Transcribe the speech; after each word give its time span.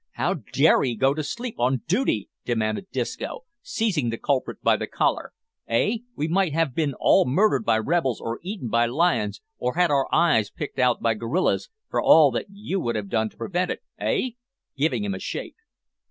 "How 0.13 0.37
dare 0.51 0.83
'ee 0.83 0.95
go 0.95 1.13
to 1.13 1.23
sleep 1.23 1.59
on 1.59 1.83
dooty?" 1.87 2.27
demanded 2.43 2.89
Disco, 2.91 3.41
seizing 3.61 4.09
the 4.09 4.17
culprit 4.17 4.59
by 4.63 4.75
the 4.75 4.87
collar, 4.87 5.31
"eh! 5.67 5.97
we 6.15 6.27
might 6.27 6.53
have 6.53 6.73
bin 6.73 6.95
all 6.99 7.23
murdered 7.27 7.63
by 7.63 7.77
rebels 7.77 8.19
or 8.19 8.39
eaten 8.41 8.67
by 8.67 8.87
lions, 8.87 9.41
or 9.59 9.75
had 9.75 9.91
our 9.91 10.07
eyes 10.11 10.49
picked 10.49 10.79
out 10.79 11.01
by 11.03 11.13
gorillas, 11.13 11.69
for 11.87 12.01
all 12.01 12.31
that 12.31 12.47
you 12.49 12.79
would 12.79 12.95
have 12.95 13.09
done 13.09 13.29
to 13.29 13.37
prevent 13.37 13.69
it 13.69 13.83
eh?" 13.99 14.31
giving 14.75 15.03
him 15.03 15.13
a 15.13 15.19
shake. 15.19 15.57